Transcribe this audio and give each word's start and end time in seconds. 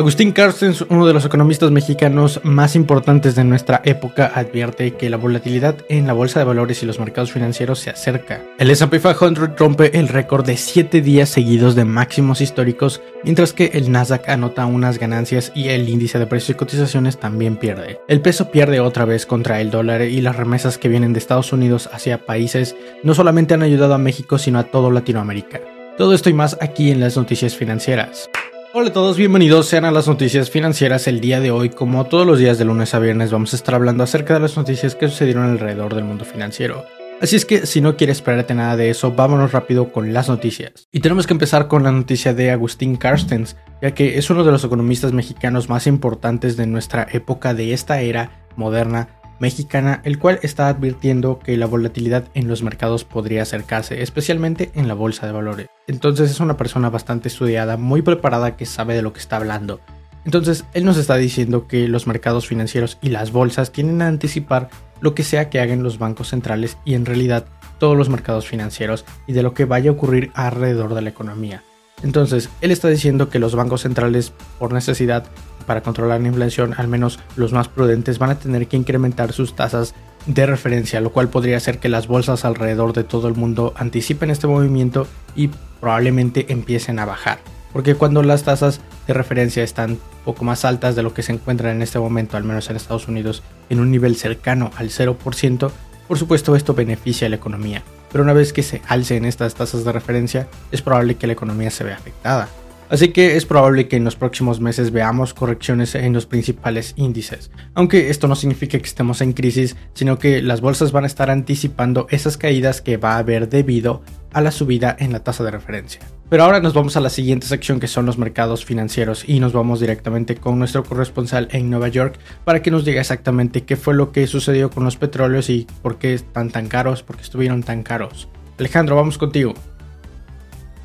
Agustín 0.00 0.32
Carstens, 0.32 0.80
uno 0.88 1.06
de 1.06 1.12
los 1.12 1.26
economistas 1.26 1.70
mexicanos 1.70 2.40
más 2.42 2.74
importantes 2.74 3.34
de 3.34 3.44
nuestra 3.44 3.82
época, 3.84 4.32
advierte 4.34 4.94
que 4.94 5.10
la 5.10 5.18
volatilidad 5.18 5.76
en 5.90 6.06
la 6.06 6.14
bolsa 6.14 6.38
de 6.38 6.46
valores 6.46 6.82
y 6.82 6.86
los 6.86 6.98
mercados 6.98 7.32
financieros 7.32 7.80
se 7.80 7.90
acerca. 7.90 8.40
El 8.58 8.70
S&P 8.70 8.98
500 8.98 9.58
rompe 9.58 9.98
el 9.98 10.08
récord 10.08 10.46
de 10.46 10.56
7 10.56 11.02
días 11.02 11.28
seguidos 11.28 11.74
de 11.74 11.84
máximos 11.84 12.40
históricos, 12.40 13.02
mientras 13.24 13.52
que 13.52 13.72
el 13.74 13.92
Nasdaq 13.92 14.26
anota 14.30 14.64
unas 14.64 14.98
ganancias 14.98 15.52
y 15.54 15.68
el 15.68 15.86
índice 15.86 16.18
de 16.18 16.26
precios 16.26 16.56
y 16.56 16.58
cotizaciones 16.58 17.20
también 17.20 17.58
pierde. 17.58 18.00
El 18.08 18.22
peso 18.22 18.50
pierde 18.50 18.80
otra 18.80 19.04
vez 19.04 19.26
contra 19.26 19.60
el 19.60 19.70
dólar 19.70 20.00
y 20.00 20.22
las 20.22 20.36
remesas 20.36 20.78
que 20.78 20.88
vienen 20.88 21.12
de 21.12 21.18
Estados 21.18 21.52
Unidos 21.52 21.90
hacia 21.92 22.24
países 22.24 22.74
no 23.02 23.12
solamente 23.12 23.52
han 23.52 23.62
ayudado 23.62 23.92
a 23.92 23.98
México, 23.98 24.38
sino 24.38 24.60
a 24.60 24.64
todo 24.64 24.90
Latinoamérica. 24.90 25.60
Todo 25.98 26.14
esto 26.14 26.30
y 26.30 26.32
más 26.32 26.56
aquí 26.62 26.90
en 26.90 27.00
las 27.00 27.18
noticias 27.18 27.54
financieras. 27.54 28.30
Hola 28.72 28.90
a 28.90 28.92
todos, 28.92 29.16
bienvenidos 29.16 29.66
sean 29.66 29.84
a 29.84 29.90
las 29.90 30.06
noticias 30.06 30.48
financieras 30.48 31.08
el 31.08 31.20
día 31.20 31.40
de 31.40 31.50
hoy. 31.50 31.70
Como 31.70 32.06
todos 32.06 32.24
los 32.24 32.38
días 32.38 32.56
de 32.56 32.64
lunes 32.64 32.94
a 32.94 33.00
viernes 33.00 33.32
vamos 33.32 33.52
a 33.52 33.56
estar 33.56 33.74
hablando 33.74 34.04
acerca 34.04 34.34
de 34.34 34.40
las 34.40 34.56
noticias 34.56 34.94
que 34.94 35.08
sucedieron 35.08 35.50
alrededor 35.50 35.96
del 35.96 36.04
mundo 36.04 36.24
financiero. 36.24 36.84
Así 37.20 37.34
es 37.34 37.44
que 37.44 37.66
si 37.66 37.80
no 37.80 37.96
quieres 37.96 38.18
esperarte 38.18 38.54
nada 38.54 38.76
de 38.76 38.90
eso, 38.90 39.10
vámonos 39.10 39.50
rápido 39.50 39.90
con 39.90 40.12
las 40.12 40.28
noticias. 40.28 40.86
Y 40.92 41.00
tenemos 41.00 41.26
que 41.26 41.32
empezar 41.32 41.66
con 41.66 41.82
la 41.82 41.90
noticia 41.90 42.32
de 42.32 42.52
Agustín 42.52 42.94
Carstens, 42.94 43.56
ya 43.82 43.90
que 43.90 44.18
es 44.18 44.30
uno 44.30 44.44
de 44.44 44.52
los 44.52 44.62
economistas 44.62 45.12
mexicanos 45.12 45.68
más 45.68 45.88
importantes 45.88 46.56
de 46.56 46.68
nuestra 46.68 47.08
época 47.10 47.54
de 47.54 47.72
esta 47.72 48.00
era 48.02 48.46
moderna 48.54 49.19
mexicana, 49.40 50.00
el 50.04 50.18
cual 50.18 50.38
está 50.42 50.68
advirtiendo 50.68 51.40
que 51.40 51.56
la 51.56 51.66
volatilidad 51.66 52.28
en 52.34 52.46
los 52.46 52.62
mercados 52.62 53.04
podría 53.04 53.42
acercarse, 53.42 54.02
especialmente 54.02 54.70
en 54.74 54.86
la 54.86 54.94
bolsa 54.94 55.26
de 55.26 55.32
valores. 55.32 55.66
Entonces 55.88 56.30
es 56.30 56.38
una 56.38 56.56
persona 56.56 56.90
bastante 56.90 57.28
estudiada, 57.28 57.76
muy 57.76 58.02
preparada 58.02 58.56
que 58.56 58.66
sabe 58.66 58.94
de 58.94 59.02
lo 59.02 59.12
que 59.12 59.20
está 59.20 59.36
hablando. 59.36 59.80
Entonces 60.24 60.64
él 60.74 60.84
nos 60.84 60.98
está 60.98 61.16
diciendo 61.16 61.66
que 61.66 61.88
los 61.88 62.06
mercados 62.06 62.46
financieros 62.46 62.98
y 63.00 63.08
las 63.08 63.32
bolsas 63.32 63.72
tienen 63.72 64.02
a 64.02 64.06
anticipar 64.06 64.68
lo 65.00 65.14
que 65.14 65.24
sea 65.24 65.48
que 65.48 65.60
hagan 65.60 65.82
los 65.82 65.98
bancos 65.98 66.28
centrales 66.28 66.76
y 66.84 66.94
en 66.94 67.06
realidad 67.06 67.46
todos 67.78 67.96
los 67.96 68.10
mercados 68.10 68.46
financieros 68.46 69.06
y 69.26 69.32
de 69.32 69.42
lo 69.42 69.54
que 69.54 69.64
vaya 69.64 69.90
a 69.90 69.94
ocurrir 69.94 70.30
alrededor 70.34 70.94
de 70.94 71.00
la 71.02 71.10
economía. 71.10 71.62
Entonces, 72.02 72.48
él 72.60 72.70
está 72.70 72.88
diciendo 72.88 73.28
que 73.28 73.38
los 73.38 73.54
bancos 73.54 73.82
centrales, 73.82 74.32
por 74.58 74.72
necesidad, 74.72 75.24
para 75.66 75.82
controlar 75.82 76.20
la 76.20 76.28
inflación, 76.28 76.74
al 76.76 76.88
menos 76.88 77.18
los 77.36 77.52
más 77.52 77.68
prudentes, 77.68 78.18
van 78.18 78.30
a 78.30 78.38
tener 78.38 78.66
que 78.66 78.76
incrementar 78.76 79.32
sus 79.32 79.54
tasas 79.54 79.94
de 80.26 80.46
referencia, 80.46 81.00
lo 81.00 81.12
cual 81.12 81.28
podría 81.28 81.56
hacer 81.56 81.78
que 81.78 81.88
las 81.88 82.06
bolsas 82.06 82.44
alrededor 82.44 82.92
de 82.92 83.04
todo 83.04 83.28
el 83.28 83.34
mundo 83.34 83.72
anticipen 83.76 84.30
este 84.30 84.46
movimiento 84.46 85.06
y 85.34 85.50
probablemente 85.80 86.52
empiecen 86.52 86.98
a 86.98 87.04
bajar. 87.04 87.38
Porque 87.72 87.94
cuando 87.94 88.22
las 88.22 88.42
tasas 88.42 88.80
de 89.06 89.14
referencia 89.14 89.62
están 89.62 89.98
poco 90.24 90.44
más 90.44 90.64
altas 90.64 90.96
de 90.96 91.02
lo 91.02 91.14
que 91.14 91.22
se 91.22 91.32
encuentran 91.32 91.76
en 91.76 91.82
este 91.82 91.98
momento, 91.98 92.36
al 92.36 92.44
menos 92.44 92.68
en 92.68 92.76
Estados 92.76 93.08
Unidos, 93.08 93.42
en 93.68 93.80
un 93.80 93.90
nivel 93.90 94.16
cercano 94.16 94.72
al 94.76 94.90
0%, 94.90 95.70
por 96.08 96.18
supuesto 96.18 96.56
esto 96.56 96.74
beneficia 96.74 97.26
a 97.26 97.30
la 97.30 97.36
economía 97.36 97.84
pero 98.10 98.24
una 98.24 98.32
vez 98.32 98.52
que 98.52 98.62
se 98.62 98.82
alcen 98.88 99.24
estas 99.24 99.54
tasas 99.54 99.84
de 99.84 99.92
referencia, 99.92 100.48
es 100.72 100.82
probable 100.82 101.16
que 101.16 101.26
la 101.26 101.32
economía 101.32 101.70
se 101.70 101.84
vea 101.84 101.96
afectada. 101.96 102.48
Así 102.90 103.10
que 103.10 103.36
es 103.36 103.46
probable 103.46 103.86
que 103.86 103.96
en 103.96 104.04
los 104.04 104.16
próximos 104.16 104.60
meses 104.60 104.90
veamos 104.90 105.32
correcciones 105.32 105.94
en 105.94 106.12
los 106.12 106.26
principales 106.26 106.92
índices, 106.96 107.52
aunque 107.74 108.10
esto 108.10 108.26
no 108.26 108.34
significa 108.34 108.78
que 108.78 108.86
estemos 108.86 109.20
en 109.20 109.32
crisis, 109.32 109.76
sino 109.94 110.18
que 110.18 110.42
las 110.42 110.60
bolsas 110.60 110.90
van 110.90 111.04
a 111.04 111.06
estar 111.06 111.30
anticipando 111.30 112.08
esas 112.10 112.36
caídas 112.36 112.80
que 112.80 112.96
va 112.96 113.14
a 113.14 113.18
haber 113.18 113.48
debido 113.48 114.02
a 114.32 114.40
la 114.40 114.50
subida 114.50 114.96
en 114.98 115.12
la 115.12 115.22
tasa 115.22 115.44
de 115.44 115.52
referencia. 115.52 116.00
Pero 116.30 116.44
ahora 116.44 116.60
nos 116.60 116.74
vamos 116.74 116.96
a 116.96 117.00
la 117.00 117.10
siguiente 117.10 117.48
sección 117.48 117.80
que 117.80 117.88
son 117.88 118.06
los 118.06 118.16
mercados 118.16 118.64
financieros 118.64 119.28
y 119.28 119.40
nos 119.40 119.52
vamos 119.52 119.80
directamente 119.80 120.36
con 120.36 120.60
nuestro 120.60 120.84
corresponsal 120.84 121.48
en 121.50 121.68
Nueva 121.68 121.88
York 121.88 122.20
para 122.44 122.62
que 122.62 122.70
nos 122.70 122.84
diga 122.84 123.00
exactamente 123.00 123.64
qué 123.64 123.74
fue 123.76 123.94
lo 123.94 124.12
que 124.12 124.28
sucedió 124.28 124.70
con 124.70 124.84
los 124.84 124.96
petróleos 124.96 125.50
y 125.50 125.66
por 125.82 125.98
qué 125.98 126.14
están 126.14 126.50
tan 126.50 126.68
caros, 126.68 127.02
por 127.02 127.16
qué 127.16 127.22
estuvieron 127.22 127.64
tan 127.64 127.82
caros. 127.82 128.28
Alejandro, 128.60 128.94
vamos 128.94 129.18
contigo. 129.18 129.54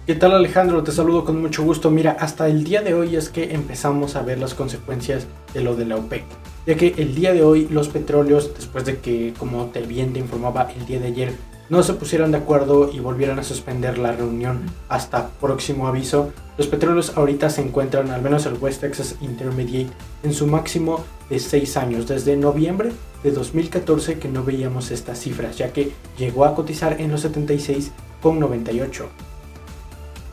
¿Qué 0.07 0.15
tal 0.15 0.31
Alejandro? 0.31 0.83
Te 0.83 0.91
saludo 0.91 1.23
con 1.23 1.39
mucho 1.39 1.61
gusto. 1.61 1.91
Mira, 1.91 2.17
hasta 2.19 2.47
el 2.47 2.63
día 2.63 2.81
de 2.81 2.95
hoy 2.95 3.15
es 3.15 3.29
que 3.29 3.53
empezamos 3.53 4.15
a 4.15 4.23
ver 4.23 4.39
las 4.39 4.55
consecuencias 4.55 5.27
de 5.53 5.61
lo 5.61 5.75
de 5.75 5.85
la 5.85 5.97
OPEC. 5.97 6.23
Ya 6.65 6.73
que 6.73 6.95
el 6.97 7.13
día 7.13 7.33
de 7.33 7.43
hoy 7.43 7.67
los 7.69 7.89
petróleos, 7.89 8.51
después 8.55 8.83
de 8.85 8.97
que, 8.97 9.35
como 9.37 9.65
te 9.65 9.81
bien 9.81 10.11
te 10.11 10.17
informaba 10.19 10.71
el 10.75 10.87
día 10.87 10.99
de 10.99 11.07
ayer, 11.07 11.33
no 11.69 11.83
se 11.83 11.93
pusieron 11.93 12.31
de 12.31 12.37
acuerdo 12.37 12.91
y 12.91 12.99
volvieran 12.99 13.39
a 13.39 13.43
suspender 13.43 13.97
la 13.97 14.11
reunión 14.11 14.61
hasta 14.89 15.29
próximo 15.29 15.87
aviso, 15.87 16.31
los 16.57 16.67
petróleos 16.67 17.17
ahorita 17.17 17.49
se 17.49 17.61
encuentran, 17.61 18.11
al 18.11 18.21
menos 18.21 18.45
el 18.45 18.53
West 18.53 18.81
Texas 18.81 19.15
Intermediate, 19.21 19.91
en 20.23 20.33
su 20.33 20.47
máximo 20.47 21.03
de 21.29 21.39
6 21.39 21.77
años, 21.77 22.07
desde 22.07 22.37
noviembre 22.37 22.91
de 23.23 23.31
2014 23.31 24.19
que 24.19 24.29
no 24.29 24.43
veíamos 24.43 24.91
estas 24.91 25.19
cifras, 25.19 25.57
ya 25.57 25.73
que 25.73 25.91
llegó 26.17 26.45
a 26.45 26.55
cotizar 26.55 27.01
en 27.01 27.11
los 27.11 27.25
76,98. 27.25 29.05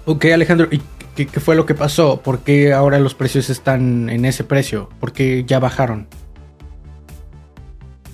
Ok, 0.05 0.25
Alejandro, 0.27 0.69
¿y 0.71 0.81
qué, 1.17 1.27
qué, 1.27 1.41
fue 1.41 1.57
lo 1.57 1.65
que 1.65 1.75
pasó? 1.75 2.21
¿Por 2.21 2.41
qué 2.41 2.73
ahora 2.73 2.99
los 2.99 3.15
precios 3.15 3.51
están 3.51 4.11
en 4.11 4.25
ese 4.25 4.45
precio? 4.45 4.89
¿Por 5.01 5.13
qué 5.13 5.45
ya 5.47 5.59
bajaron? 5.59 6.07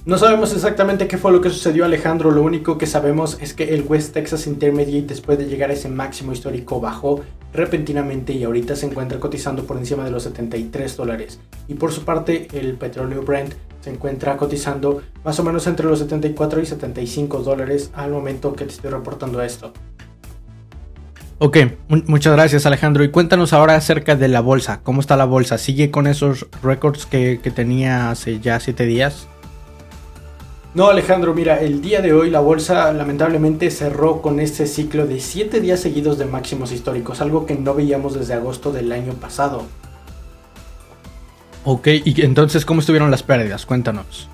No 0.08 0.16
sabemos 0.16 0.54
exactamente 0.54 1.06
qué 1.06 1.18
fue 1.18 1.32
lo 1.32 1.42
que 1.42 1.50
sucedió 1.50 1.84
Alejandro, 1.84 2.30
lo 2.30 2.40
único 2.40 2.78
que 2.78 2.86
sabemos 2.86 3.36
es 3.42 3.52
que 3.52 3.74
el 3.74 3.84
West 3.86 4.14
Texas 4.14 4.46
Intermediate 4.46 5.06
después 5.06 5.36
de 5.36 5.44
llegar 5.44 5.68
a 5.68 5.74
ese 5.74 5.90
máximo 5.90 6.32
histórico 6.32 6.80
bajó 6.80 7.20
repentinamente 7.52 8.32
y 8.32 8.42
ahorita 8.42 8.74
se 8.74 8.86
encuentra 8.86 9.20
cotizando 9.20 9.64
por 9.64 9.76
encima 9.76 10.06
de 10.06 10.10
los 10.10 10.22
73 10.22 10.96
dólares. 10.96 11.40
Y 11.68 11.74
por 11.74 11.92
su 11.92 12.06
parte 12.06 12.48
el 12.54 12.76
petróleo 12.76 13.20
Brent 13.20 13.52
se 13.82 13.90
encuentra 13.90 14.38
cotizando 14.38 15.02
más 15.24 15.38
o 15.40 15.44
menos 15.44 15.66
entre 15.66 15.84
los 15.84 15.98
74 15.98 16.62
y 16.62 16.64
75 16.64 17.40
dólares 17.40 17.90
al 17.92 18.10
momento 18.10 18.54
que 18.54 18.64
te 18.64 18.70
estoy 18.70 18.90
reportando 18.90 19.42
esto. 19.42 19.74
Ok, 21.36 21.58
muchas 22.06 22.32
gracias 22.32 22.64
Alejandro. 22.64 23.04
Y 23.04 23.10
cuéntanos 23.10 23.52
ahora 23.52 23.74
acerca 23.74 24.16
de 24.16 24.28
la 24.28 24.40
bolsa. 24.40 24.80
¿Cómo 24.82 25.02
está 25.02 25.18
la 25.18 25.26
bolsa? 25.26 25.58
¿Sigue 25.58 25.90
con 25.90 26.06
esos 26.06 26.46
récords 26.62 27.04
que, 27.04 27.40
que, 27.42 27.50
tenía 27.50 28.10
hace 28.10 28.40
ya 28.40 28.58
7 28.58 28.86
días? 28.86 29.28
No 30.74 30.88
Alejandro, 30.88 31.34
mira, 31.34 31.60
el 31.60 31.80
día 31.80 32.02
de 32.02 32.12
hoy 32.12 32.30
la 32.30 32.40
bolsa 32.40 32.92
lamentablemente 32.92 33.70
cerró 33.70 34.20
con 34.20 34.38
este 34.38 34.66
ciclo 34.66 35.06
de 35.06 35.18
7 35.18 35.60
días 35.60 35.80
seguidos 35.80 36.18
de 36.18 36.26
máximos 36.26 36.72
históricos, 36.72 37.22
algo 37.22 37.46
que 37.46 37.54
no 37.54 37.74
veíamos 37.74 38.14
desde 38.14 38.34
agosto 38.34 38.70
del 38.70 38.92
año 38.92 39.14
pasado. 39.14 39.64
Ok, 41.64 41.88
y 42.04 42.22
entonces 42.22 42.66
¿cómo 42.66 42.80
estuvieron 42.80 43.10
las 43.10 43.22
pérdidas? 43.22 43.64
Cuéntanos. 43.64 44.28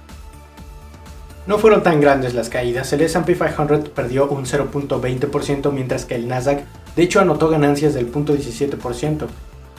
No 1.47 1.59
fueron 1.59 1.83
tan 1.83 2.01
grandes 2.01 2.35
las 2.35 2.49
caídas. 2.49 2.93
El 2.93 3.03
SP 3.05 3.37
500 3.37 3.91
perdió 3.91 4.29
un 4.29 4.45
0.20% 4.45 5.73
mientras 5.73 6.05
que 6.05 6.17
el 6.17 6.27
Nasdaq 6.27 6.65
de 6.97 7.03
hecho 7.03 7.21
anotó 7.21 7.49
ganancias 7.49 7.95
del 7.95 8.11
0.17%. 8.11 9.27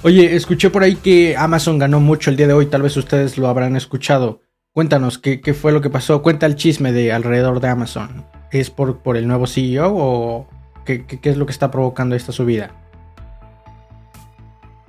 Oye, 0.04 0.36
escuché 0.36 0.70
por 0.70 0.84
ahí 0.84 0.96
que 0.96 1.36
Amazon 1.36 1.80
ganó 1.80 2.00
mucho 2.00 2.30
el 2.30 2.38
día 2.38 2.48
de 2.48 2.54
hoy, 2.54 2.68
tal 2.68 2.84
vez 2.84 2.96
ustedes 2.96 3.38
lo 3.38 3.48
habrán 3.48 3.76
escuchado. 3.76 4.45
Cuéntanos, 4.76 5.20
¿qué, 5.20 5.40
qué 5.40 5.54
fue 5.54 5.72
lo 5.72 5.80
que 5.80 5.90
pasó? 5.90 6.22
Cuenta 6.22 6.46
el 6.46 6.58
chisme 6.58 6.92
de 6.92 7.14
alrededor 7.14 7.62
de 7.62 7.70
Amazon. 7.70 8.26
¿Es 8.52 8.70
por, 8.70 8.98
por 8.98 9.16
el 9.16 9.26
nuevo 9.26 9.48
CEO 9.48 9.96
o 9.96 10.48
qué, 10.84 11.06
qué, 11.06 11.18
qué 11.22 11.30
es 11.30 11.38
lo 11.38 11.46
que 11.46 11.54
está 11.54 11.72
provocando 11.72 12.14
esta 12.14 12.34
subida? 12.34 12.72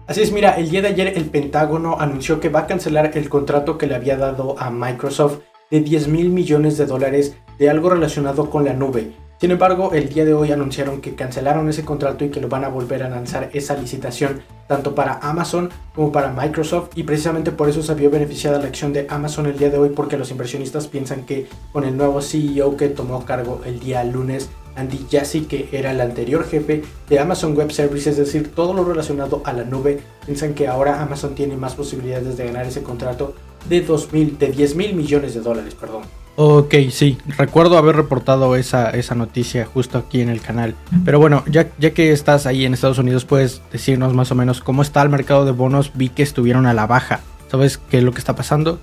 Así 0.08 0.22
es, 0.22 0.32
mira, 0.32 0.56
el 0.56 0.70
día 0.70 0.82
de 0.82 0.88
ayer 0.88 1.12
el 1.16 1.26
Pentágono 1.26 2.00
anunció 2.00 2.40
que 2.40 2.48
va 2.48 2.62
a 2.62 2.66
cancelar 2.66 3.12
el 3.14 3.28
contrato 3.28 3.78
que 3.78 3.86
le 3.86 3.94
había 3.94 4.16
dado 4.16 4.58
a 4.58 4.70
Microsoft 4.70 5.38
de 5.70 5.80
10 5.82 6.08
mil 6.08 6.30
millones 6.30 6.76
de 6.78 6.86
dólares 6.86 7.36
de 7.56 7.70
algo 7.70 7.88
relacionado 7.88 8.50
con 8.50 8.64
la 8.64 8.72
nube. 8.72 9.12
Sin 9.38 9.50
embargo, 9.50 9.92
el 9.92 10.08
día 10.08 10.24
de 10.24 10.32
hoy 10.32 10.50
anunciaron 10.50 11.02
que 11.02 11.14
cancelaron 11.14 11.68
ese 11.68 11.84
contrato 11.84 12.24
y 12.24 12.30
que 12.30 12.40
lo 12.40 12.48
van 12.48 12.64
a 12.64 12.68
volver 12.68 13.02
a 13.02 13.10
lanzar 13.10 13.50
esa 13.52 13.76
licitación 13.76 14.40
tanto 14.66 14.94
para 14.94 15.18
Amazon 15.18 15.70
como 15.94 16.10
para 16.10 16.32
Microsoft 16.32 16.90
y 16.94 17.02
precisamente 17.02 17.52
por 17.52 17.68
eso 17.68 17.82
se 17.82 17.94
vio 17.94 18.10
beneficiada 18.10 18.58
la 18.58 18.66
acción 18.66 18.94
de 18.94 19.06
Amazon 19.10 19.46
el 19.46 19.58
día 19.58 19.68
de 19.68 19.76
hoy 19.76 19.90
porque 19.90 20.16
los 20.16 20.30
inversionistas 20.30 20.88
piensan 20.88 21.26
que 21.26 21.46
con 21.72 21.84
el 21.84 21.96
nuevo 21.96 22.22
CEO 22.22 22.78
que 22.78 22.88
tomó 22.88 23.24
cargo 23.26 23.60
el 23.66 23.78
día 23.78 24.02
lunes 24.04 24.48
Andy 24.76 25.06
Jassy, 25.10 25.42
que 25.42 25.68
era 25.72 25.90
el 25.90 26.00
anterior 26.00 26.46
jefe 26.46 26.82
de 27.08 27.18
Amazon 27.18 27.56
Web 27.56 27.72
Services, 27.72 28.18
es 28.18 28.26
decir, 28.32 28.52
todo 28.54 28.74
lo 28.74 28.84
relacionado 28.84 29.42
a 29.44 29.52
la 29.52 29.64
nube. 29.64 30.00
Piensan 30.24 30.54
que 30.54 30.68
ahora 30.68 31.02
Amazon 31.02 31.34
tiene 31.34 31.56
más 31.56 31.74
posibilidades 31.74 32.36
de 32.36 32.46
ganar 32.46 32.66
ese 32.66 32.82
contrato 32.82 33.34
de 33.68 33.80
2000, 33.80 34.38
de 34.38 34.48
10 34.48 34.76
mil 34.76 34.94
millones 34.94 35.34
de 35.34 35.40
dólares, 35.40 35.74
perdón. 35.74 36.02
Ok, 36.38 36.74
sí, 36.90 37.16
recuerdo 37.38 37.78
haber 37.78 37.96
reportado 37.96 38.56
esa, 38.56 38.90
esa 38.90 39.14
noticia 39.14 39.64
justo 39.64 39.96
aquí 39.96 40.20
en 40.20 40.28
el 40.28 40.42
canal. 40.42 40.74
Pero 41.02 41.18
bueno, 41.18 41.42
ya, 41.50 41.70
ya 41.78 41.92
que 41.94 42.12
estás 42.12 42.44
ahí 42.44 42.66
en 42.66 42.74
Estados 42.74 42.98
Unidos, 42.98 43.24
puedes 43.24 43.62
decirnos 43.72 44.12
más 44.12 44.30
o 44.30 44.34
menos 44.34 44.60
cómo 44.60 44.82
está 44.82 45.00
el 45.02 45.08
mercado 45.08 45.46
de 45.46 45.52
bonos. 45.52 45.92
Vi 45.94 46.10
que 46.10 46.22
estuvieron 46.22 46.66
a 46.66 46.74
la 46.74 46.86
baja. 46.86 47.20
¿Sabes 47.50 47.78
qué 47.78 47.98
es 47.98 48.04
lo 48.04 48.12
que 48.12 48.18
está 48.18 48.36
pasando? 48.36 48.78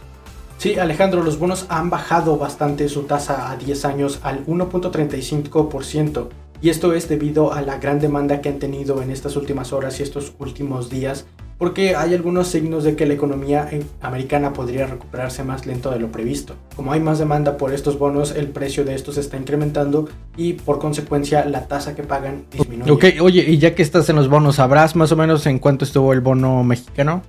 Sí, 0.63 0.80
Alejandro, 0.80 1.25
los 1.25 1.39
bonos 1.39 1.65
han 1.68 1.89
bajado 1.89 2.38
bastante 2.38 2.88
su 2.88 3.04
tasa 3.04 3.51
a 3.51 3.57
10 3.57 3.83
años 3.83 4.19
al 4.24 4.45
1.35%. 4.45 6.30
Y 6.62 6.69
esto 6.69 6.94
es 6.94 7.10
debido 7.10 7.51
a 7.51 7.62
la 7.62 7.80
gran 7.80 8.00
demanda 8.00 8.39
que 8.39 8.48
han 8.48 8.60
tenido 8.60 9.01
en 9.01 9.12
estas 9.12 9.36
últimas 9.36 9.74
horas 9.74 10.00
y 10.00 10.04
estos 10.04 10.31
últimos 10.39 10.89
días 10.89 11.25
porque 11.57 11.95
hay 11.95 12.13
algunos 12.13 12.48
signos 12.48 12.83
de 12.83 12.95
que 12.95 13.06
la 13.06 13.13
economía 13.13 13.69
americana 14.01 14.54
podría 14.54 14.88
recuperarse 14.88 15.44
más 15.44 15.65
lento 15.65 15.92
de 15.92 16.00
lo 16.00 16.12
previsto. 16.12 16.56
Como 16.75 16.92
hay 16.92 17.00
más 17.00 17.19
demanda 17.19 17.57
por 17.57 17.74
estos 17.74 18.00
bonos, 18.00 18.31
el 18.31 18.48
precio 18.48 18.83
de 18.83 18.95
estos 18.95 19.18
está 19.18 19.38
incrementando 19.38 20.10
y 20.36 20.54
por 20.54 20.80
consecuencia 20.80 21.45
la 21.45 21.68
tasa 21.68 21.95
que 21.95 22.04
pagan 22.04 22.45
disminuye. 22.51 22.92
Ok, 22.92 23.06
oye, 23.21 23.45
y 23.48 23.60
ya 23.60 23.75
que 23.75 23.81
estás 23.81 24.10
en 24.10 24.15
los 24.15 24.27
bonos, 24.30 24.56
¿sabrás 24.56 24.95
más 24.95 25.12
o 25.12 25.15
menos 25.15 25.45
en 25.45 25.60
cuánto 25.60 25.86
estuvo 25.86 26.12
el 26.12 26.21
bono 26.21 26.63
mexicano? 26.63 27.21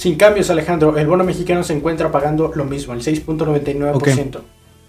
Sin 0.00 0.14
cambios, 0.14 0.48
Alejandro, 0.48 0.96
el 0.96 1.06
bono 1.06 1.24
mexicano 1.24 1.62
se 1.62 1.74
encuentra 1.74 2.10
pagando 2.10 2.52
lo 2.54 2.64
mismo, 2.64 2.94
el 2.94 3.02
6.99%. 3.02 4.40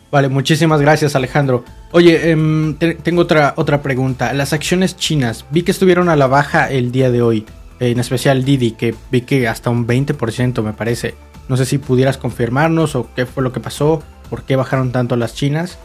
Vale, 0.09 0.29
muchísimas 0.29 0.79
gracias 0.79 1.17
Alejandro. 1.17 1.65
Oye, 1.91 2.31
em, 2.31 2.77
tengo 2.77 3.23
otra, 3.23 3.53
otra 3.57 3.81
pregunta. 3.81 4.31
Las 4.31 4.53
acciones 4.53 4.95
chinas, 4.95 5.43
vi 5.51 5.63
que 5.63 5.71
estuvieron 5.71 6.07
a 6.07 6.15
la 6.15 6.27
baja 6.27 6.71
el 6.71 6.93
día 6.93 7.11
de 7.11 7.21
hoy 7.21 7.45
en 7.81 7.99
especial 7.99 8.45
Didi, 8.45 8.71
que 8.71 8.95
vi 9.11 9.19
que 9.23 9.49
hasta 9.49 9.69
un 9.69 9.85
20% 9.85 10.63
me 10.63 10.71
parece. 10.71 11.13
No 11.49 11.57
sé 11.57 11.65
si 11.65 11.77
pudieras 11.77 12.17
confirmarnos 12.17 12.95
o 12.95 13.09
qué 13.13 13.25
fue 13.25 13.43
lo 13.43 13.51
que 13.51 13.59
pasó, 13.59 14.01
por 14.29 14.43
qué 14.43 14.55
bajaron 14.55 14.93
tanto 14.93 15.17
las 15.17 15.35
chinas. 15.35 15.77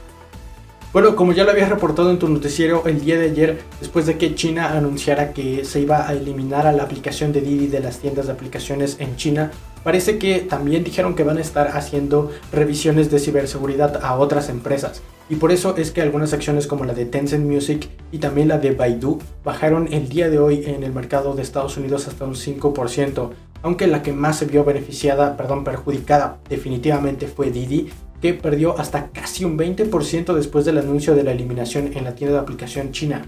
Bueno, 0.97 1.15
como 1.15 1.35
ya 1.35 1.45
lo 1.45 1.51
habías 1.51 1.69
reportado 1.69 2.11
en 2.11 2.19
tu 2.19 2.27
noticiero 2.27 2.87
el 2.87 3.03
día 3.03 3.19
de 3.19 3.27
ayer, 3.27 3.59
después 3.81 4.07
de 4.07 4.17
que 4.17 4.35
China 4.35 4.79
anunciara 4.79 5.35
que 5.35 5.67
se 5.67 5.81
iba 5.81 6.09
a 6.09 6.15
eliminar 6.15 6.67
a 6.67 6.73
la 6.73 6.85
aplicación 6.85 7.35
de 7.35 7.43
Didi 7.43 7.67
de 7.67 7.81
las 7.81 7.99
tiendas 7.99 8.29
de 8.29 8.33
aplicaciones 8.33 8.97
en 8.99 9.15
China, 9.17 9.51
parece 9.85 10.17
que 10.17 10.39
también 10.39 10.85
dijeron 10.85 11.15
que 11.15 11.23
van 11.23 11.37
a 11.37 11.43
estar 11.43 11.77
haciendo 11.77 12.31
revisiones 12.51 13.11
de 13.11 13.19
ciberseguridad 13.19 14.03
a 14.03 14.17
otras 14.17 14.49
empresas. 14.49 15.03
Y 15.29 15.37
por 15.37 15.53
eso 15.53 15.77
es 15.77 15.91
que 15.91 16.01
algunas 16.01 16.33
acciones 16.33 16.67
como 16.67 16.87
la 16.87 16.95
de 16.95 17.05
Tencent 17.05 17.45
Music 17.45 17.91
y 18.11 18.17
también 18.17 18.49
la 18.49 18.57
de 18.57 18.71
Baidu 18.71 19.19
bajaron 19.45 19.93
el 19.93 20.09
día 20.09 20.31
de 20.31 20.39
hoy 20.39 20.65
en 20.65 20.83
el 20.83 20.95
mercado 20.95 21.35
de 21.35 21.43
Estados 21.43 21.77
Unidos 21.77 22.09
hasta 22.09 22.25
un 22.25 22.37
5%, 22.37 23.33
aunque 23.63 23.87
la 23.87 24.03
que 24.03 24.15
más 24.15 24.39
se 24.39 24.47
vio 24.47 24.65
beneficiada, 24.65 25.37
perdón, 25.37 25.63
perjudicada 25.63 26.39
definitivamente 26.49 27.27
fue 27.27 27.51
Didi, 27.51 27.91
que 28.21 28.35
perdió 28.35 28.79
hasta 28.79 29.09
casi 29.09 29.45
un 29.45 29.59
20% 29.59 30.35
después 30.35 30.65
del 30.65 30.79
anuncio 30.79 31.15
de 31.15 31.25
la 31.25 31.33
eliminación 31.33 31.91
en 31.95 32.05
la 32.05 32.15
tienda 32.15 32.37
de 32.37 32.43
aplicación 32.43 32.93
china. 32.93 33.23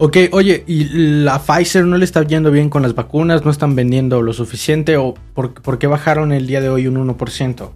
Ok, 0.00 0.16
oye, 0.30 0.62
¿y 0.68 0.84
la 1.24 1.40
Pfizer 1.40 1.84
no 1.84 1.96
le 1.98 2.04
está 2.04 2.22
yendo 2.22 2.52
bien 2.52 2.70
con 2.70 2.82
las 2.82 2.94
vacunas? 2.94 3.44
¿No 3.44 3.50
están 3.50 3.74
vendiendo 3.74 4.22
lo 4.22 4.32
suficiente? 4.32 4.96
¿O 4.96 5.14
por, 5.34 5.54
por 5.54 5.78
qué 5.78 5.88
bajaron 5.88 6.32
el 6.32 6.46
día 6.46 6.60
de 6.60 6.68
hoy 6.68 6.86
un 6.86 7.08
1%? 7.08 7.70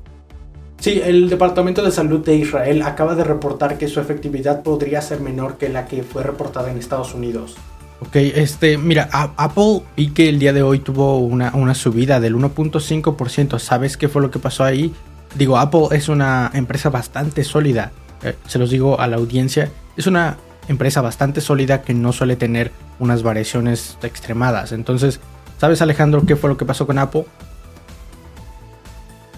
Sí, 0.78 1.00
el 1.04 1.28
Departamento 1.28 1.82
de 1.82 1.90
Salud 1.90 2.24
de 2.24 2.36
Israel 2.36 2.82
acaba 2.82 3.14
de 3.14 3.24
reportar 3.24 3.78
que 3.78 3.88
su 3.88 4.00
efectividad 4.00 4.62
podría 4.62 5.00
ser 5.00 5.20
menor 5.20 5.56
que 5.56 5.68
la 5.68 5.86
que 5.86 6.02
fue 6.02 6.22
reportada 6.22 6.70
en 6.70 6.78
Estados 6.78 7.14
Unidos. 7.14 7.56
Ok, 8.00 8.16
este, 8.16 8.78
mira, 8.78 9.08
Apple 9.12 9.82
vi 9.96 10.10
que 10.10 10.28
el 10.28 10.40
día 10.40 10.52
de 10.52 10.64
hoy 10.64 10.80
tuvo 10.80 11.18
una, 11.18 11.54
una 11.54 11.74
subida 11.74 12.18
del 12.18 12.34
1.5%. 12.34 13.60
¿Sabes 13.60 13.96
qué 13.96 14.08
fue 14.08 14.22
lo 14.22 14.30
que 14.32 14.40
pasó 14.40 14.64
ahí? 14.64 14.92
Digo, 15.34 15.58
Apple 15.58 15.88
es 15.92 16.08
una 16.08 16.50
empresa 16.54 16.90
bastante 16.90 17.44
sólida. 17.44 17.92
Eh, 18.22 18.36
se 18.46 18.58
los 18.58 18.70
digo 18.70 19.00
a 19.00 19.06
la 19.06 19.16
audiencia. 19.16 19.70
Es 19.96 20.06
una 20.06 20.36
empresa 20.68 21.00
bastante 21.00 21.40
sólida 21.40 21.82
que 21.82 21.94
no 21.94 22.12
suele 22.12 22.36
tener 22.36 22.70
unas 22.98 23.22
variaciones 23.22 23.98
extremadas. 24.02 24.72
Entonces, 24.72 25.20
¿sabes 25.58 25.82
Alejandro 25.82 26.24
qué 26.26 26.36
fue 26.36 26.50
lo 26.50 26.56
que 26.56 26.64
pasó 26.64 26.86
con 26.86 26.98
Apple? 26.98 27.24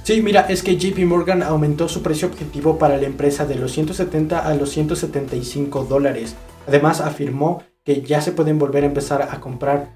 Sí, 0.02 0.20
mira, 0.20 0.42
es 0.42 0.62
que 0.62 0.76
JP 0.76 0.98
Morgan 1.06 1.42
aumentó 1.42 1.88
su 1.88 2.02
precio 2.02 2.28
objetivo 2.28 2.78
para 2.78 2.98
la 2.98 3.06
empresa 3.06 3.46
de 3.46 3.54
los 3.54 3.72
170 3.72 4.38
a 4.38 4.54
los 4.54 4.68
175 4.70 5.84
dólares. 5.84 6.36
Además, 6.68 7.00
afirmó 7.00 7.62
que 7.84 8.02
ya 8.02 8.20
se 8.20 8.32
pueden 8.32 8.58
volver 8.58 8.84
a 8.84 8.88
empezar 8.88 9.22
a 9.22 9.40
comprar. 9.40 9.92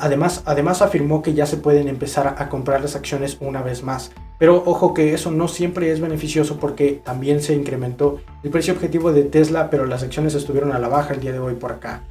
Además, 0.00 0.42
además 0.44 0.82
afirmó 0.82 1.22
que 1.22 1.34
ya 1.34 1.46
se 1.46 1.56
pueden 1.56 1.88
empezar 1.88 2.36
a 2.38 2.48
comprar 2.48 2.80
las 2.80 2.96
acciones 2.96 3.36
una 3.40 3.62
vez 3.62 3.82
más. 3.82 4.12
Pero 4.38 4.62
ojo 4.64 4.94
que 4.94 5.14
eso 5.14 5.30
no 5.30 5.48
siempre 5.48 5.90
es 5.90 6.00
beneficioso 6.00 6.58
porque 6.58 7.00
también 7.04 7.42
se 7.42 7.54
incrementó 7.54 8.20
el 8.42 8.50
precio 8.50 8.74
objetivo 8.74 9.12
de 9.12 9.24
Tesla, 9.24 9.70
pero 9.70 9.86
las 9.86 10.02
acciones 10.02 10.34
estuvieron 10.34 10.72
a 10.72 10.78
la 10.78 10.88
baja 10.88 11.14
el 11.14 11.20
día 11.20 11.32
de 11.32 11.38
hoy 11.38 11.54
por 11.54 11.72
acá. 11.72 12.02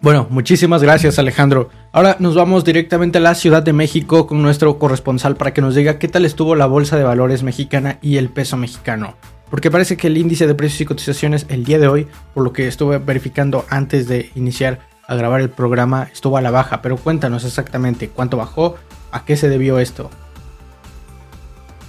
Bueno, 0.00 0.26
muchísimas 0.28 0.82
gracias 0.82 1.18
Alejandro. 1.18 1.70
Ahora 1.92 2.16
nos 2.18 2.34
vamos 2.34 2.64
directamente 2.64 3.16
a 3.18 3.22
la 3.22 3.34
Ciudad 3.34 3.62
de 3.62 3.72
México 3.72 4.26
con 4.26 4.42
nuestro 4.42 4.78
corresponsal 4.78 5.36
para 5.36 5.54
que 5.54 5.62
nos 5.62 5.74
diga 5.74 5.98
qué 5.98 6.08
tal 6.08 6.26
estuvo 6.26 6.54
la 6.54 6.66
Bolsa 6.66 6.98
de 6.98 7.04
Valores 7.04 7.42
mexicana 7.42 7.98
y 8.02 8.18
el 8.18 8.28
peso 8.28 8.58
mexicano. 8.58 9.14
Porque 9.50 9.70
parece 9.70 9.96
que 9.96 10.08
el 10.08 10.18
índice 10.18 10.46
de 10.46 10.54
precios 10.54 10.82
y 10.82 10.84
cotizaciones 10.84 11.46
el 11.48 11.64
día 11.64 11.78
de 11.78 11.88
hoy, 11.88 12.08
por 12.34 12.44
lo 12.44 12.52
que 12.52 12.66
estuve 12.68 12.98
verificando 12.98 13.64
antes 13.70 14.06
de 14.06 14.30
iniciar 14.34 14.80
a 15.06 15.14
grabar 15.14 15.40
el 15.40 15.50
programa, 15.50 16.08
estuvo 16.12 16.36
a 16.36 16.42
la 16.42 16.50
baja. 16.50 16.82
Pero 16.82 16.96
cuéntanos 16.96 17.44
exactamente 17.44 18.08
cuánto 18.08 18.36
bajó, 18.36 18.76
a 19.10 19.24
qué 19.24 19.36
se 19.36 19.48
debió 19.48 19.78
esto. 19.78 20.10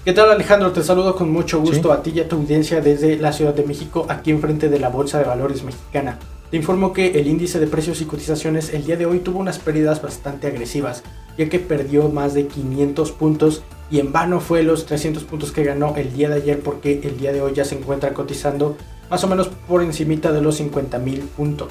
¿Qué 0.06 0.14
tal 0.14 0.32
Alejandro? 0.32 0.72
Te 0.72 0.84
saludo 0.84 1.16
con 1.16 1.30
mucho 1.30 1.60
gusto 1.60 1.92
a 1.92 2.02
ti 2.02 2.12
y 2.16 2.22
a 2.22 2.30
tu 2.30 2.38
audiencia 2.38 2.80
desde 2.80 3.18
la 3.18 3.34
Ciudad 3.34 3.54
de 3.54 3.66
México, 3.66 4.06
aquí 4.08 4.32
enfrente 4.32 4.70
de 4.70 4.80
la 4.80 4.88
Bolsa 4.88 5.18
de 5.18 5.26
Valores 5.26 5.64
mexicana. 5.64 6.18
Te 6.50 6.56
informo 6.56 6.94
que 6.94 7.20
el 7.20 7.28
índice 7.28 7.60
de 7.60 7.68
precios 7.68 8.00
y 8.00 8.06
cotizaciones 8.06 8.74
el 8.74 8.86
día 8.86 8.96
de 8.96 9.06
hoy 9.06 9.20
tuvo 9.20 9.40
unas 9.40 9.60
pérdidas 9.60 10.02
bastante 10.02 10.48
agresivas, 10.48 11.04
ya 11.38 11.50
que 11.50 11.60
perdió 11.60 12.08
más 12.08 12.34
de 12.34 12.48
500 12.48 13.12
puntos 13.12 13.64
y 13.92 14.00
en 14.00 14.14
vano 14.14 14.40
fue 14.40 14.64
los 14.64 14.86
300 14.86 15.26
puntos 15.26 15.52
que 15.52 15.66
ganó 15.66 15.94
el 15.98 16.14
día 16.14 16.30
de 16.30 16.36
ayer 16.36 16.62
porque 16.62 17.02
el 17.04 17.18
día 17.18 17.34
de 17.34 17.42
hoy 17.42 17.54
ya 17.54 17.66
se 17.66 17.76
encuentra 17.76 18.14
cotizando 18.14 18.78
más 19.10 19.26
o 19.26 19.28
menos 19.28 19.50
por 19.68 19.84
encimita 19.84 20.32
de 20.32 20.42
los 20.42 20.56
50 20.56 21.00
mil 21.00 21.20
puntos. 21.20 21.68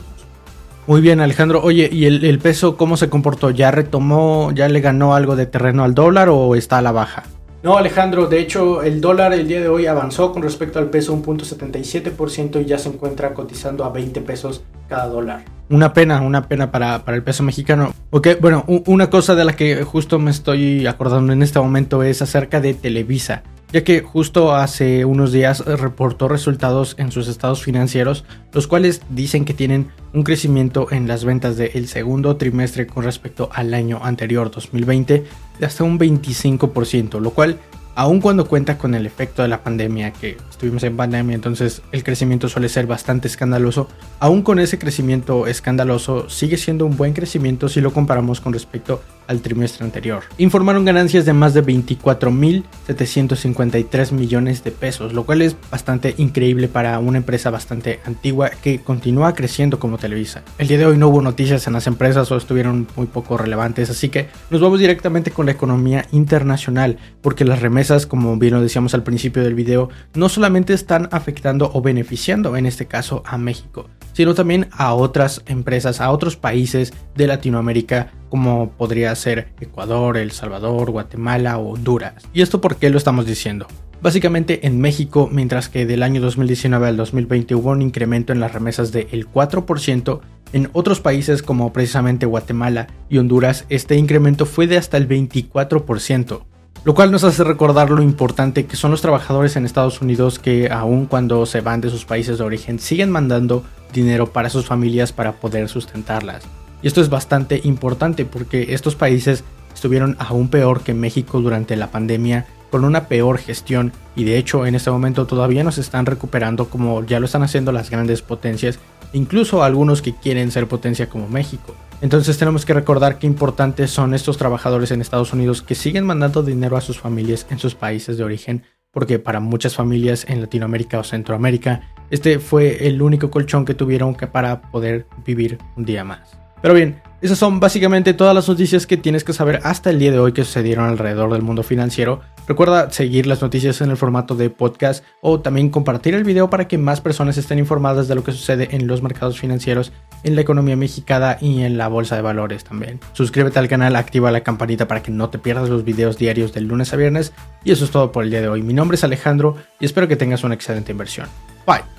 Muy 0.87 1.01
bien 1.01 1.21
Alejandro, 1.21 1.61
oye, 1.65 1.89
¿y 1.93 2.05
el, 2.05 2.25
el 2.25 2.39
peso 2.39 2.77
cómo 2.77 2.97
se 2.97 3.09
comportó? 3.09 3.51
¿Ya 3.51 3.73
retomó, 3.73 4.53
ya 4.55 4.69
le 4.69 4.81
ganó 4.81 5.15
algo 5.15 5.35
de 5.35 5.47
terreno 5.47 5.83
al 5.83 5.95
dólar 5.95 6.29
o 6.29 6.55
está 6.55 6.79
a 6.79 6.83
la 6.83 6.93
baja? 6.93 7.25
No, 7.65 7.77
Alejandro, 7.77 8.27
de 8.27 8.39
hecho 8.39 8.85
el 8.85 9.01
dólar 9.01 9.33
el 9.33 9.49
día 9.49 9.61
de 9.61 9.69
hoy 9.69 9.87
avanzó 9.87 10.31
con 10.31 10.43
respecto 10.43 10.79
al 10.79 10.89
peso 10.89 11.13
un 11.13 11.23
punto 11.23 11.45
77% 11.45 12.63
y 12.63 12.67
ya 12.67 12.79
se 12.79 12.91
encuentra 12.91 13.35
cotizando 13.35 13.85
a 13.85 13.91
20 13.91 14.21
pesos 14.21 14.63
cada 14.89 15.09
dólar. 15.09 15.45
Una 15.69 15.93
pena, 15.93 16.21
una 16.21 16.47
pena 16.47 16.71
para, 16.71 17.05
para 17.05 17.17
el 17.17 17.25
peso 17.25 17.43
mexicano. 17.43 17.93
Ok, 18.11 18.29
bueno, 18.41 18.65
una 18.87 19.11
cosa 19.11 19.35
de 19.35 19.45
la 19.45 19.57
que 19.57 19.83
justo 19.83 20.21
me 20.21 20.31
estoy 20.31 20.87
acordando 20.87 21.33
en 21.33 21.43
este 21.43 21.59
momento 21.59 22.05
es 22.05 22.23
acerca 22.23 22.61
de 22.61 22.75
Televisa 22.75 23.43
ya 23.73 23.85
que 23.85 24.01
justo 24.01 24.55
hace 24.55 25.05
unos 25.05 25.33
días 25.33 25.65
reportó 25.65 26.29
resultados 26.29 26.95
en 26.99 27.11
sus 27.11 27.29
estados 27.29 27.63
financieros, 27.63 28.25
los 28.53 28.67
cuales 28.67 29.03
dicen 29.11 29.45
que 29.45 29.55
tienen 29.55 29.89
un 30.15 30.23
crecimiento 30.23 30.91
en 30.93 31.09
las 31.09 31.25
ventas 31.25 31.57
del 31.57 31.89
segundo 31.89 32.37
trimestre 32.37 32.87
con 32.87 33.05
respecto 33.05 33.51
al 33.53 33.75
año 33.75 34.01
anterior 34.03 34.51
2020 34.51 35.25
de 35.59 35.67
hasta 35.67 35.85
un 35.85 35.99
25%, 35.99 37.21
lo 37.21 37.31
cual 37.31 37.59
aun 37.97 38.21
cuando 38.21 38.47
cuenta 38.47 38.77
con 38.77 38.95
el 38.95 39.07
efecto 39.07 39.41
de 39.41 39.49
la 39.49 39.63
pandemia, 39.63 40.13
que 40.13 40.37
estuvimos 40.51 40.83
en 40.83 40.99
pandemia, 40.99 41.35
entonces 41.35 41.81
el 41.93 42.05
crecimiento 42.05 42.47
suele 42.47 42.69
ser 42.69 42.87
bastante 42.87 43.27
escandaloso, 43.27 43.89
aún 44.21 44.43
con 44.43 44.59
ese 44.59 44.79
crecimiento 44.79 45.47
escandaloso 45.47 46.29
sigue 46.29 46.59
siendo 46.59 46.85
un 46.85 46.99
buen 46.99 47.15
crecimiento 47.15 47.71
si 47.71 47.81
lo 47.81 47.95
comparamos 47.95 48.43
con 48.43 48.53
respecto 48.53 49.03
al 49.29 49.41
trimestre 49.41 49.85
anterior. 49.85 50.25
Informaron 50.39 50.85
ganancias 50.85 51.25
de 51.25 51.33
más 51.33 51.55
de 51.55 51.65
24.753 51.65 54.13
millones 54.13 54.65
de 54.65 54.71
pesos, 54.71 55.13
lo 55.13 55.25
cual 55.25 55.43
es 55.43 55.57
bastante 55.71 56.15
increíble 56.19 56.69
para 56.69 56.99
una 56.99 57.19
empresa 57.19 57.51
bastante 57.51 58.01
antigua 58.05 58.51
que 58.51 58.81
continúa 58.81 59.35
creciendo 59.35 59.79
como 59.79 59.99
Televisa. 59.99 60.43
El 60.59 60.69
día 60.69 60.79
de 60.79 60.87
hoy 60.87 60.97
no 60.97 61.09
hubo 61.09 61.23
noticias 61.23 61.67
en 61.67 61.73
las 61.73 61.87
empresas 61.87 62.31
o 62.31 62.37
estuvieron 62.37 62.87
muy 62.97 63.07
poco 63.07 63.37
relevantes, 63.37 63.91
así 63.91 64.09
que 64.09 64.29
nos 64.51 64.61
vamos 64.61 64.79
directamente 64.79 65.31
con 65.31 65.47
la 65.47 65.53
economía 65.53 66.07
internacional, 66.13 66.99
porque 67.23 67.45
las 67.45 67.61
remesas, 67.61 68.07
como 68.07 68.37
bien 68.37 68.55
lo 68.55 68.61
decíamos 68.61 68.95
al 68.95 69.03
principio 69.03 69.43
del 69.43 69.55
video, 69.55 69.89
no 70.15 70.29
solamente 70.29 70.75
están 70.75 71.09
afectando 71.13 71.71
o 71.75 71.83
beneficiando 71.83 72.57
en 72.57 72.67
este 72.67 72.87
caso 72.87 73.23
a 73.27 73.39
México, 73.39 73.89
sino 74.13 74.35
también 74.35 74.69
a 74.73 74.95
otras 74.95 75.43
empresas, 75.47 76.01
a 76.01 76.11
otros 76.11 76.37
países 76.37 76.93
de 77.15 77.27
Latinoamérica 77.27 78.13
como 78.29 78.71
podría 78.71 79.15
ser 79.15 79.49
Ecuador, 79.61 80.17
El 80.17 80.33
Salvador, 80.33 80.91
Guatemala 80.91 81.59
o 81.59 81.75
Honduras. 81.75 82.15
¿Y 82.33 82.43
esto 82.43 82.61
por 82.61 82.77
qué 82.77 82.91
lo 82.91 82.99
estamos 82.99 83.27
diciendo? 83.27 83.67
básicamente 84.01 84.67
en 84.67 84.81
México, 84.81 85.29
mientras 85.33 85.69
que 85.69 85.87
del 85.87 86.03
año 86.03 86.21
2019 86.21 86.87
al 86.87 86.97
2020 86.97 87.55
hubo 87.55 87.71
un 87.71 87.83
incremento 87.83 88.33
en 88.33 88.41
las 88.41 88.53
remesas 88.53 88.93
del 88.93 89.29
4%, 89.29 90.21
en 90.53 90.71
otros 90.73 91.01
países 91.01 91.43
como 91.43 91.73
precisamente 91.73 92.27
Guatemala 92.27 92.87
y 93.09 93.19
Honduras 93.19 93.65
este 93.69 93.97
incremento 93.97 94.47
fue 94.47 94.67
de 94.67 94.77
hasta 94.77 94.97
el 94.97 95.09
24%, 95.09 96.43
lo 96.85 96.95
cual 96.95 97.11
nos 97.11 97.25
hace 97.25 97.43
recordar 97.43 97.91
lo 97.91 98.03
importante 98.03 98.67
que 98.67 98.77
son 98.77 98.93
los 98.93 99.03
trabajadores 99.03 99.57
en 99.57 99.65
Estados 99.65 100.01
Unidos 100.01 100.39
que 100.39 100.71
aun 100.71 101.07
cuando 101.07 101.45
se 101.47 101.61
van 101.61 101.81
de 101.81 101.91
sus 101.91 102.05
países 102.05 102.39
de 102.39 102.45
origen 102.45 102.79
siguen 102.79 103.11
mandando 103.11 103.65
dinero 103.93 104.33
para 104.33 104.51
sus 104.51 104.67
familias 104.67 105.13
para 105.13 105.33
poder 105.33 105.69
sustentarlas. 105.69 106.45
Y 106.87 106.89
esto 106.89 107.01
es 107.01 107.09
bastante 107.09 107.63
importante 107.65 108.25
porque 108.25 108.73
estos 108.73 108.95
países 108.95 109.43
estuvieron 109.75 110.15
aún 110.21 110.47
peor 110.47 110.83
que 110.83 110.95
México 110.95 111.41
durante 111.41 111.75
la 111.75 111.91
pandemia 111.91 112.47
con 112.71 112.85
una 112.85 113.09
peor 113.09 113.39
gestión 113.39 113.93
y 114.15 114.23
de 114.23 114.39
hecho 114.39 114.67
en 114.67 114.77
este 114.77 114.93
momento 114.93 115.27
todavía 115.27 115.65
no 115.65 115.73
se 115.73 115.81
están 115.81 116.07
recuperando 116.07 116.69
como 116.69 117.05
ya 117.05 117.19
lo 117.19 117.27
están 117.27 117.43
haciendo 117.43 117.73
las 117.73 117.91
grandes 117.91 118.23
potencias, 118.23 118.79
incluso 119.13 119.65
algunos 119.65 120.01
que 120.01 120.15
quieren 120.15 120.53
ser 120.53 120.69
potencia 120.69 121.09
como 121.09 121.29
México. 121.29 121.75
Entonces 122.03 122.39
tenemos 122.39 122.65
que 122.65 122.75
recordar 122.75 123.19
qué 123.19 123.27
importantes 123.27 123.91
son 123.91 124.15
estos 124.15 124.37
trabajadores 124.39 124.93
en 124.93 125.01
Estados 125.01 125.33
Unidos 125.33 125.63
que 125.63 125.75
siguen 125.75 126.07
mandando 126.07 126.45
dinero 126.45 126.77
a 126.77 126.81
sus 126.81 127.01
familias 127.01 127.49
en 127.51 127.59
sus 127.59 127.75
países 127.75 128.17
de 128.17 128.23
origen, 128.23 128.63
porque 128.93 129.19
para 129.19 129.41
muchas 129.41 129.75
familias 129.75 130.25
en 130.29 130.41
Latinoamérica 130.41 131.01
o 131.01 131.03
Centroamérica, 131.03 131.81
este 132.11 132.39
fue 132.39 132.87
el 132.87 133.03
único 133.03 133.29
colchón 133.29 133.65
que 133.65 133.75
tuvieron 133.75 134.15
que 134.15 134.29
para 134.29 134.63
poder 134.71 135.09
vivir 135.25 135.59
un 135.77 135.85
día 135.85 136.05
más. 136.05 136.46
Pero 136.63 136.75
bien, 136.75 137.01
esas 137.23 137.39
son 137.39 137.61
básicamente 137.61 138.13
todas 138.13 138.35
las 138.35 138.47
noticias 138.47 138.87
que 138.87 138.99
tienes 138.99 139.25
que 139.25 139.33
saber 139.33 139.61
hasta 139.65 139.89
el 139.89 139.99
día 139.99 140.13
de 140.13 140.19
hoy 140.19 140.33
que 140.33 140.45
sucedieron 140.45 140.87
alrededor 140.87 141.33
del 141.33 141.43
mundo 141.43 141.63
financiero. 141.63 142.21
Recuerda 142.47 142.91
seguir 142.91 143.27
las 143.27 143.41
noticias 143.41 143.81
en 143.81 143.91
el 143.91 143.97
formato 143.97 144.35
de 144.35 144.51
podcast 144.51 145.03
o 145.23 145.41
también 145.41 145.71
compartir 145.71 146.15
el 146.15 146.25
video 146.25 146.51
para 146.51 146.69
que 146.69 146.77
más 146.77 147.01
personas 147.01 147.39
estén 147.39 147.59
informadas 147.59 148.07
de 148.07 148.15
lo 148.15 148.23
que 148.23 148.33
sucede 148.33 148.69
en 148.77 148.87
los 148.87 149.03
mercados 149.03 149.41
financieros, 149.41 149.93
en 150.25 150.37
la 150.37 150.43
economía 150.43 150.77
mexicana 150.77 151.39
y 151.41 151.63
en 151.63 151.79
la 151.79 151.89
bolsa 151.89 152.17
de 152.17 152.23
valores 152.23 152.65
también. 152.65 153.01
Suscríbete 153.15 153.59
al 153.59 153.69
canal, 153.69 153.97
activa 153.97 154.31
la 154.31 154.43
campanita 154.43 154.87
para 154.87 155.03
que 155.03 155.11
no 155.11 155.31
te 155.31 155.39
pierdas 155.39 155.71
los 155.71 155.85
videos 155.85 156.19
diarios 156.19 156.53
del 156.53 156.69
lunes 156.69 156.93
a 156.93 156.97
viernes. 156.97 157.33
Y 157.65 157.73
eso 157.73 157.87
es 157.87 157.91
todo 157.91 158.13
por 158.13 158.25
el 158.25 158.31
día 158.31 158.43
de 158.43 158.49
hoy. 158.49 158.63
Mi 158.63 158.75
nombre 158.75 158.97
es 158.97 159.05
Alejandro 159.05 159.57
y 159.81 159.87
espero 159.87 160.07
que 160.07 160.17
tengas 160.17 160.45
una 160.45 160.55
excelente 160.55 160.93
inversión. 160.93 161.29
Bye. 161.67 161.96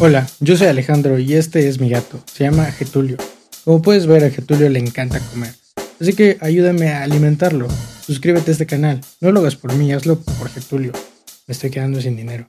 Hola, 0.00 0.28
yo 0.38 0.56
soy 0.56 0.68
Alejandro 0.68 1.18
y 1.18 1.34
este 1.34 1.66
es 1.66 1.80
mi 1.80 1.88
gato. 1.88 2.22
Se 2.32 2.44
llama 2.44 2.70
Getulio. 2.70 3.16
Como 3.64 3.82
puedes 3.82 4.06
ver, 4.06 4.22
a 4.22 4.30
Getulio 4.30 4.68
le 4.68 4.78
encanta 4.78 5.18
comer. 5.18 5.52
Así 6.00 6.12
que 6.12 6.38
ayúdame 6.40 6.90
a 6.90 7.02
alimentarlo. 7.02 7.66
Suscríbete 8.06 8.50
a 8.50 8.52
este 8.52 8.66
canal. 8.66 9.00
No 9.20 9.32
lo 9.32 9.40
hagas 9.40 9.56
por 9.56 9.74
mí, 9.74 9.92
hazlo 9.92 10.20
por 10.20 10.50
Getulio. 10.50 10.92
Me 11.48 11.52
estoy 11.52 11.70
quedando 11.70 12.00
sin 12.00 12.14
dinero. 12.14 12.48